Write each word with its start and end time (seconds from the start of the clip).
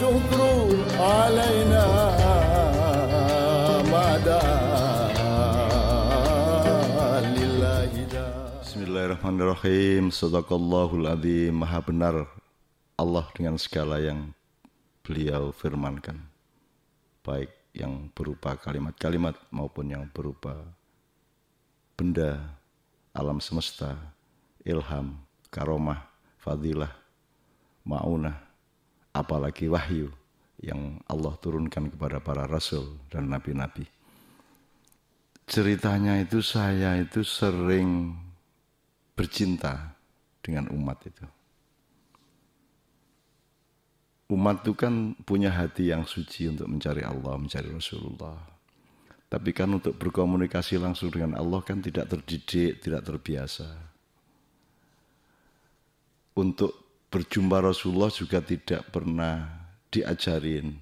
والشكر 0.00 0.40
علينا 0.96 1.84
ما 3.92 4.08
دام 4.24 5.12
لله 7.36 7.92
دام 8.08 8.46
Bismillahirrahmanirrahim. 8.64 10.08
Sadaqallahul 10.08 11.04
adzim. 11.12 11.60
Maha 11.60 11.84
benar 11.84 12.24
Allah 12.96 13.28
dengan 13.36 13.60
segala 13.60 14.00
yang 14.00 14.32
beliau 15.04 15.52
firmankan. 15.52 16.24
Baik 17.20 17.52
yang 17.76 18.08
berupa 18.16 18.56
kalimat-kalimat 18.56 19.36
maupun 19.52 19.92
yang 19.92 20.08
berupa 20.08 20.56
benda 22.00 22.40
alam 23.12 23.44
semesta, 23.44 23.92
ilham, 24.64 25.20
karomah, 25.52 26.00
fadilah, 26.40 26.96
maunah, 27.84 28.46
apalagi 29.11 29.67
wahyu 29.67 30.11
yang 30.61 31.01
Allah 31.09 31.33
turunkan 31.41 31.89
kepada 31.91 32.21
para 32.21 32.45
rasul 32.45 33.01
dan 33.09 33.27
nabi-nabi. 33.27 33.83
Ceritanya 35.49 36.21
itu 36.21 36.39
saya 36.39 36.95
itu 37.01 37.25
sering 37.25 38.15
bercinta 39.17 39.97
dengan 40.39 40.71
umat 40.71 41.01
itu. 41.03 41.25
Umat 44.31 44.63
itu 44.63 44.71
kan 44.79 45.11
punya 45.27 45.51
hati 45.51 45.91
yang 45.91 46.07
suci 46.07 46.47
untuk 46.47 46.71
mencari 46.71 47.03
Allah, 47.03 47.35
mencari 47.35 47.67
Rasulullah. 47.67 48.39
Tapi 49.27 49.51
kan 49.51 49.75
untuk 49.75 49.99
berkomunikasi 49.99 50.79
langsung 50.79 51.11
dengan 51.11 51.35
Allah 51.35 51.59
kan 51.63 51.83
tidak 51.83 52.07
terdidik, 52.07 52.79
tidak 52.79 53.03
terbiasa. 53.03 53.67
Untuk 56.39 56.80
berjumpa 57.11 57.59
Rasulullah 57.59 58.07
juga 58.07 58.39
tidak 58.39 58.87
pernah 58.87 59.67
diajarin 59.91 60.79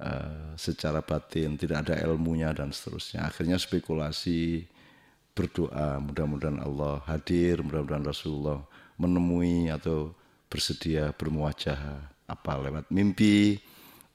uh, 0.00 0.56
secara 0.56 1.04
batin, 1.04 1.60
tidak 1.60 1.84
ada 1.86 2.00
ilmunya 2.08 2.50
dan 2.56 2.72
seterusnya. 2.72 3.28
Akhirnya 3.28 3.60
spekulasi, 3.60 4.64
berdoa, 5.36 6.00
mudah-mudahan 6.00 6.58
Allah 6.64 7.04
hadir, 7.06 7.60
mudah-mudahan 7.60 8.02
Rasulullah 8.02 8.64
menemui 8.96 9.68
atau 9.70 10.16
bersedia 10.48 11.12
bermuajah 11.12 11.78
apa 12.26 12.52
lewat 12.58 12.88
mimpi, 12.88 13.60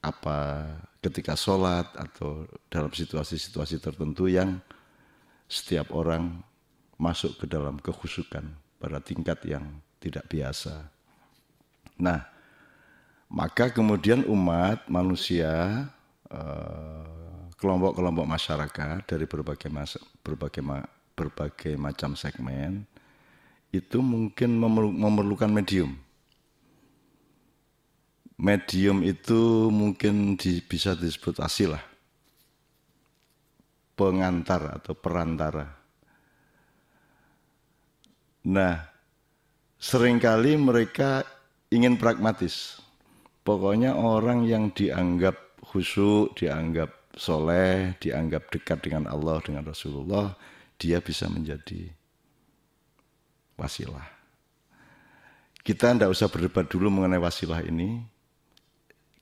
apa 0.03 0.67
ketika 0.99 1.37
sholat 1.37 1.87
atau 1.95 2.49
dalam 2.67 2.91
situasi-situasi 2.91 3.79
tertentu 3.79 4.27
yang 4.27 4.59
setiap 5.47 5.93
orang 5.93 6.41
masuk 6.97 7.39
ke 7.39 7.45
dalam 7.47 7.79
kekhusukan 7.79 8.43
pada 8.81 8.99
tingkat 8.99 9.39
yang 9.47 9.63
tidak 10.03 10.27
biasa. 10.27 10.91
Nah, 12.03 12.19
maka 13.31 13.71
kemudian 13.71 14.27
umat 14.27 14.83
manusia 14.91 15.87
eh, 16.27 17.03
kelompok-kelompok 17.55 18.27
masyarakat 18.27 19.07
dari 19.07 19.23
berbagai 19.23 19.71
mas, 19.71 19.95
berbagai 20.19 20.59
berbagai 21.15 21.79
macam 21.79 22.17
segmen 22.19 22.83
itu 23.71 24.01
mungkin 24.01 24.57
memerlukan 24.97 25.49
medium 25.49 25.95
medium 28.37 29.05
itu 29.05 29.69
mungkin 29.69 30.35
di, 30.35 30.59
bisa 30.59 30.97
disebut 30.97 31.39
asilah 31.39 31.81
pengantar 33.93 34.81
atau 34.81 34.97
perantara. 34.97 35.69
Nah, 38.43 38.83
sering 39.77 40.17
kali 40.19 40.57
mereka 40.59 41.23
ingin 41.73 41.97
pragmatis. 41.97 42.77
Pokoknya 43.41 43.97
orang 43.97 44.45
yang 44.45 44.69
dianggap 44.71 45.59
khusyuk, 45.65 46.37
dianggap 46.37 47.11
soleh, 47.17 47.97
dianggap 47.99 48.53
dekat 48.53 48.79
dengan 48.85 49.09
Allah, 49.09 49.41
dengan 49.41 49.65
Rasulullah, 49.67 50.37
dia 50.77 51.01
bisa 51.03 51.27
menjadi 51.27 51.91
wasilah. 53.57 54.05
Kita 55.63 55.95
tidak 55.95 56.11
usah 56.11 56.27
berdebat 56.27 56.67
dulu 56.67 56.91
mengenai 56.91 57.19
wasilah 57.19 57.63
ini, 57.63 58.03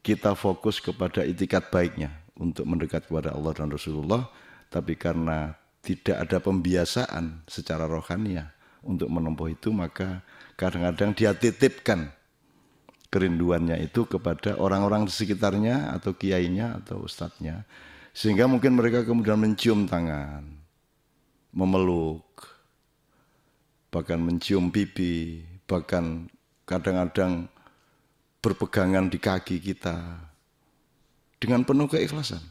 kita 0.02 0.34
fokus 0.34 0.82
kepada 0.82 1.22
itikat 1.22 1.70
baiknya 1.70 2.10
untuk 2.34 2.66
mendekat 2.66 3.06
kepada 3.06 3.38
Allah 3.38 3.54
dan 3.54 3.70
Rasulullah, 3.70 4.26
tapi 4.74 4.98
karena 4.98 5.54
tidak 5.86 6.18
ada 6.18 6.38
pembiasaan 6.42 7.46
secara 7.46 7.86
rohania 7.86 8.54
untuk 8.82 9.10
menempuh 9.14 9.54
itu, 9.54 9.70
maka 9.70 10.26
kadang-kadang 10.58 11.14
dia 11.14 11.38
titipkan 11.38 12.10
kerinduannya 13.12 13.76
itu 13.84 14.08
kepada 14.08 14.56
orang-orang 14.56 15.04
di 15.04 15.12
sekitarnya 15.12 15.92
atau 15.92 16.16
kiainya 16.16 16.80
atau 16.80 17.04
ustadznya, 17.04 17.68
sehingga 18.16 18.48
mungkin 18.48 18.80
mereka 18.80 19.04
kemudian 19.04 19.36
mencium 19.36 19.84
tangan, 19.84 20.48
memeluk, 21.52 22.24
bahkan 23.92 24.18
mencium 24.24 24.72
pipi, 24.72 25.44
bahkan 25.68 26.32
kadang-kadang 26.64 27.52
berpegangan 28.40 29.12
di 29.12 29.20
kaki 29.20 29.60
kita 29.60 30.24
dengan 31.38 31.68
penuh 31.68 31.92
keikhlasan. 31.92 32.42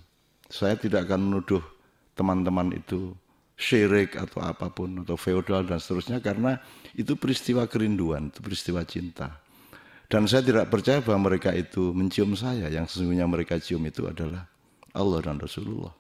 Saya 0.52 0.76
tidak 0.76 1.08
akan 1.08 1.30
menuduh 1.30 1.64
teman-teman 2.12 2.76
itu 2.76 3.16
syirik 3.56 4.16
atau 4.16 4.44
apa 4.44 4.68
pun 4.68 5.04
atau 5.04 5.16
feodal 5.16 5.64
dan 5.64 5.80
seterusnya 5.80 6.20
karena 6.20 6.60
itu 6.92 7.16
peristiwa 7.16 7.64
kerinduan, 7.64 8.28
itu 8.28 8.40
peristiwa 8.44 8.84
cinta. 8.84 9.40
Dan 10.10 10.26
saya 10.26 10.42
tidak 10.42 10.66
percaya 10.74 10.98
bahwa 10.98 11.30
mereka 11.30 11.54
itu 11.54 11.94
mencium 11.94 12.34
saya, 12.34 12.66
yang 12.66 12.90
sesungguhnya 12.90 13.30
mereka 13.30 13.62
cium 13.62 13.86
itu 13.86 14.10
adalah 14.10 14.42
Allah 14.90 15.22
dan 15.22 15.38
Rasulullah. 15.38 15.94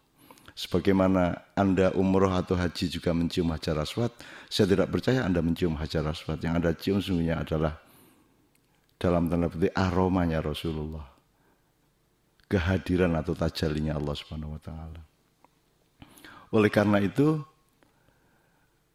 Sebagaimana 0.58 1.54
Anda 1.54 1.94
umroh 1.94 2.34
atau 2.34 2.58
haji 2.58 2.90
juga 2.90 3.14
mencium 3.14 3.54
hajar 3.54 3.78
aswad, 3.78 4.10
saya 4.50 4.66
tidak 4.66 4.90
percaya 4.90 5.22
Anda 5.22 5.38
mencium 5.38 5.78
hajar 5.78 6.02
aswad. 6.10 6.42
Yang 6.42 6.54
Anda 6.58 6.70
cium 6.74 6.98
sesungguhnya 6.98 7.38
adalah 7.38 7.78
dalam 8.98 9.30
tanda 9.30 9.46
petik 9.46 9.70
aromanya 9.78 10.42
Rasulullah. 10.42 11.06
Kehadiran 12.50 13.14
atau 13.14 13.38
tajalinya 13.38 13.94
Allah 13.94 14.18
Subhanahu 14.18 14.58
wa 14.58 14.60
taala. 14.60 15.00
Oleh 16.50 16.66
karena 16.66 16.98
itu 16.98 17.46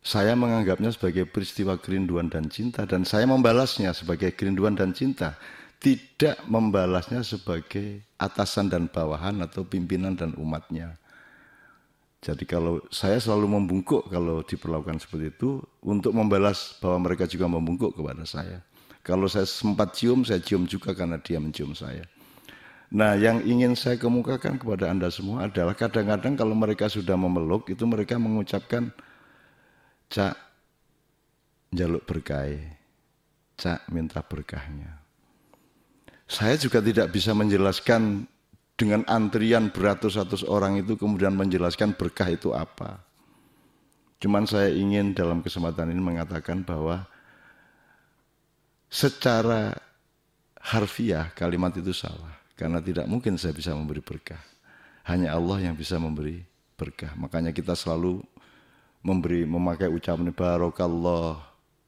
saya 0.06 0.38
menganggapnya 0.38 0.94
sebagai 0.94 1.26
peristiwa 1.26 1.82
kerinduan 1.82 2.30
dan 2.30 2.46
cinta 2.46 2.86
dan 2.86 3.02
saya 3.10 3.26
membalasnya 3.26 3.90
sebagai 3.90 4.38
kerinduan 4.38 4.78
dan 4.78 4.94
cinta, 4.94 5.34
tidak 5.82 6.38
membalasnya 6.46 7.26
sebagai 7.26 8.06
atasan 8.22 8.70
dan 8.70 8.86
bawahan 8.86 9.42
atau 9.42 9.66
pimpinan 9.66 10.14
dan 10.14 10.38
umatnya. 10.38 10.94
Jadi 12.22 12.46
kalau 12.46 12.86
saya 12.94 13.18
selalu 13.18 13.58
membungkuk 13.58 14.10
kalau 14.14 14.46
diperlakukan 14.46 15.02
seperti 15.02 15.34
itu 15.34 15.62
untuk 15.82 16.14
membalas 16.14 16.78
bahwa 16.78 17.10
mereka 17.10 17.26
juga 17.26 17.50
membungkuk 17.50 17.98
kepada 17.98 18.30
saya. 18.30 18.62
Kalau 19.06 19.30
saya 19.30 19.46
sempat 19.46 19.94
cium, 19.94 20.26
saya 20.26 20.42
cium 20.42 20.66
juga 20.66 20.94
karena 20.94 21.22
dia 21.22 21.38
mencium 21.38 21.78
saya. 21.78 22.06
Nah, 22.90 23.14
yang 23.18 23.42
ingin 23.46 23.78
saya 23.78 23.98
kemukakan 23.98 24.58
kepada 24.62 24.90
Anda 24.90 25.10
semua 25.10 25.50
adalah 25.50 25.78
kadang-kadang 25.78 26.38
kalau 26.38 26.58
mereka 26.58 26.90
sudah 26.90 27.14
memeluk, 27.14 27.70
itu 27.70 27.86
mereka 27.86 28.18
mengucapkan, 28.18 28.90
Cak, 30.16 30.40
jaluk 31.76 32.08
berkah, 32.08 32.48
Cak, 33.60 33.92
minta 33.92 34.24
berkahnya. 34.24 35.04
Saya 36.24 36.56
juga 36.56 36.80
tidak 36.80 37.12
bisa 37.12 37.36
menjelaskan 37.36 38.24
dengan 38.80 39.04
antrian 39.12 39.76
beratus-ratus 39.76 40.48
orang 40.48 40.80
itu 40.80 40.96
kemudian 40.96 41.36
menjelaskan 41.36 42.00
berkah 42.00 42.32
itu 42.32 42.56
apa. 42.56 43.04
Cuman 44.24 44.48
saya 44.48 44.72
ingin 44.72 45.12
dalam 45.12 45.44
kesempatan 45.44 45.92
ini 45.92 46.00
mengatakan 46.00 46.64
bahwa 46.64 47.04
secara 48.88 49.76
harfiah 50.64 51.28
kalimat 51.36 51.76
itu 51.76 51.92
salah 51.92 52.40
karena 52.56 52.80
tidak 52.80 53.04
mungkin 53.12 53.36
saya 53.36 53.52
bisa 53.52 53.76
memberi 53.76 54.00
berkah. 54.00 54.40
Hanya 55.12 55.36
Allah 55.36 55.60
yang 55.60 55.76
bisa 55.76 56.00
memberi 56.00 56.40
berkah. 56.80 57.12
Makanya 57.20 57.52
kita 57.52 57.76
selalu 57.76 58.24
memberi 59.06 59.46
memakai 59.46 59.86
ucapan 59.86 60.34
barokallah 60.34 61.38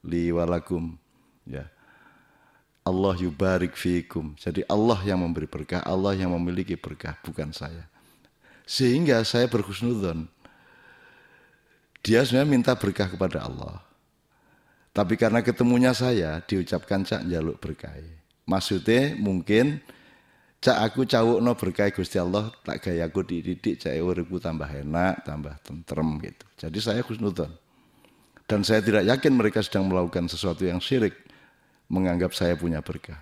li 0.06 0.30
walakum 0.30 0.94
ya. 1.42 1.66
Allah 2.86 3.14
yubarik 3.20 3.76
fiikum. 3.76 4.32
Jadi 4.40 4.64
Allah 4.64 4.96
yang 5.04 5.20
memberi 5.20 5.44
berkah, 5.44 5.84
Allah 5.84 6.16
yang 6.16 6.32
memiliki 6.32 6.72
berkah, 6.78 7.20
bukan 7.20 7.52
saya. 7.52 7.84
Sehingga 8.64 9.20
saya 9.28 9.44
berhusnudzon. 9.44 10.24
Dia 12.00 12.24
sebenarnya 12.24 12.48
minta 12.48 12.72
berkah 12.72 13.12
kepada 13.12 13.44
Allah. 13.44 13.84
Tapi 14.96 15.20
karena 15.20 15.44
ketemunya 15.44 15.92
saya 15.92 16.40
diucapkan 16.40 17.04
cak 17.04 17.28
jaluk 17.28 17.60
berkah. 17.60 17.92
Maksudnya 18.48 19.12
mungkin 19.20 19.84
cak 20.58 20.78
aku 20.90 21.06
cawuk 21.06 21.38
no 21.38 21.54
berkah 21.54 21.90
Gusti 21.94 22.18
Allah 22.18 22.50
tak 22.66 22.82
gaya 22.82 23.06
aku 23.06 23.22
dididik 23.22 23.78
cak 23.78 23.94
uripku 23.98 24.42
tambah 24.42 24.66
enak, 24.66 25.22
tambah 25.22 25.54
tentrem 25.62 26.18
gitu. 26.22 26.44
Jadi 26.66 26.78
saya 26.82 27.00
khusnudon. 27.06 27.50
Dan 28.48 28.64
saya 28.64 28.80
tidak 28.80 29.04
yakin 29.04 29.32
mereka 29.36 29.60
sedang 29.60 29.92
melakukan 29.92 30.24
sesuatu 30.24 30.64
yang 30.64 30.80
syirik 30.80 31.12
menganggap 31.92 32.32
saya 32.32 32.56
punya 32.56 32.80
berkah. 32.80 33.20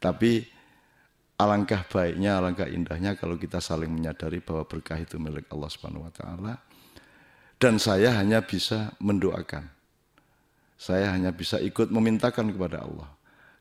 Tapi 0.00 0.48
alangkah 1.36 1.84
baiknya, 1.84 2.40
alangkah 2.40 2.64
indahnya 2.64 3.16
kalau 3.20 3.36
kita 3.36 3.60
saling 3.60 3.92
menyadari 3.92 4.40
bahwa 4.40 4.64
berkah 4.64 4.96
itu 4.96 5.20
milik 5.20 5.44
Allah 5.52 5.68
Subhanahu 5.68 6.08
wa 6.08 6.12
taala. 6.12 6.54
Dan 7.56 7.80
saya 7.80 8.16
hanya 8.16 8.44
bisa 8.44 8.96
mendoakan. 9.00 9.64
Saya 10.76 11.08
hanya 11.12 11.32
bisa 11.32 11.56
ikut 11.56 11.88
memintakan 11.88 12.52
kepada 12.52 12.84
Allah. 12.84 13.08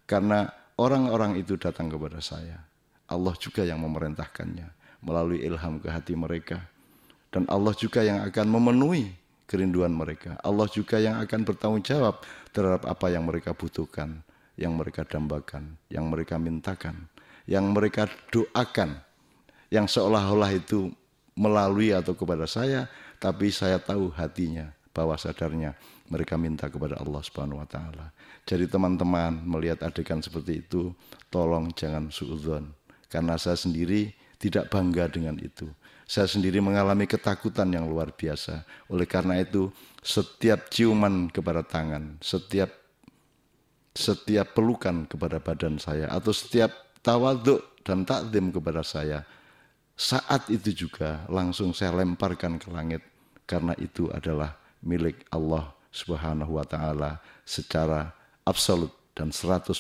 Karena 0.04 0.52
orang-orang 0.76 1.40
itu 1.40 1.56
datang 1.56 1.88
kepada 1.88 2.20
saya. 2.20 2.60
Allah 3.06 3.34
juga 3.38 3.62
yang 3.62 3.82
memerintahkannya 3.86 4.66
melalui 5.06 5.46
ilham 5.46 5.78
ke 5.78 5.88
hati 5.94 6.18
mereka. 6.18 6.58
Dan 7.30 7.46
Allah 7.52 7.76
juga 7.78 8.02
yang 8.02 8.26
akan 8.26 8.48
memenuhi 8.50 9.14
kerinduan 9.46 9.94
mereka. 9.94 10.40
Allah 10.42 10.66
juga 10.66 10.98
yang 10.98 11.22
akan 11.22 11.40
bertanggung 11.46 11.86
jawab 11.86 12.26
terhadap 12.50 12.90
apa 12.90 13.08
yang 13.14 13.28
mereka 13.30 13.54
butuhkan, 13.54 14.26
yang 14.58 14.74
mereka 14.74 15.06
dambakan, 15.06 15.78
yang 15.92 16.10
mereka 16.10 16.42
mintakan, 16.42 17.06
yang 17.46 17.70
mereka 17.70 18.10
doakan, 18.34 18.98
yang 19.70 19.86
seolah-olah 19.86 20.50
itu 20.58 20.90
melalui 21.38 21.92
atau 21.94 22.16
kepada 22.18 22.50
saya, 22.50 22.88
tapi 23.22 23.52
saya 23.52 23.78
tahu 23.78 24.10
hatinya, 24.16 24.72
bahwa 24.96 25.20
sadarnya 25.20 25.76
mereka 26.08 26.40
minta 26.40 26.72
kepada 26.72 26.96
Allah 27.04 27.20
Subhanahu 27.20 27.60
wa 27.60 27.68
taala. 27.68 28.16
Jadi 28.48 28.72
teman-teman 28.72 29.44
melihat 29.44 29.84
adegan 29.84 30.24
seperti 30.24 30.64
itu, 30.64 30.96
tolong 31.28 31.76
jangan 31.76 32.08
suudzon 32.08 32.85
karena 33.12 33.40
saya 33.40 33.58
sendiri 33.58 34.14
tidak 34.38 34.70
bangga 34.70 35.10
dengan 35.10 35.38
itu. 35.40 35.70
Saya 36.06 36.30
sendiri 36.30 36.62
mengalami 36.62 37.10
ketakutan 37.10 37.66
yang 37.74 37.90
luar 37.90 38.14
biasa. 38.14 38.62
Oleh 38.94 39.10
karena 39.10 39.42
itu, 39.42 39.74
setiap 40.06 40.70
ciuman 40.70 41.34
kepada 41.34 41.66
tangan, 41.66 42.22
setiap 42.22 42.70
setiap 43.96 44.52
pelukan 44.54 45.08
kepada 45.08 45.40
badan 45.40 45.80
saya 45.80 46.12
atau 46.12 46.36
setiap 46.36 46.70
tawaduk 47.00 47.64
dan 47.82 48.04
takdim 48.04 48.52
kepada 48.52 48.84
saya, 48.84 49.24
saat 49.96 50.52
itu 50.52 50.86
juga 50.86 51.24
langsung 51.32 51.72
saya 51.72 51.96
lemparkan 51.96 52.60
ke 52.60 52.68
langit 52.70 53.02
karena 53.48 53.72
itu 53.80 54.12
adalah 54.12 54.60
milik 54.84 55.24
Allah 55.32 55.72
Subhanahu 55.96 56.60
wa 56.60 56.68
taala 56.68 57.24
secara 57.48 58.12
absolut 58.44 58.92
dan 59.16 59.32
100% 59.32 59.72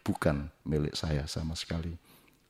bukan 0.00 0.48
milik 0.64 0.96
saya 0.96 1.28
sama 1.28 1.52
sekali. 1.52 1.94